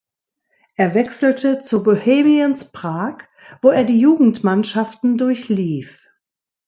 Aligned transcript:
Er 0.77 0.95
wechselte 0.95 1.59
zu 1.61 1.83
Bohemians 1.83 2.71
Prag, 2.71 3.19
wo 3.61 3.69
er 3.69 3.83
die 3.83 3.99
Jugendmannschaften 3.99 5.19
durchlief. 5.19 6.07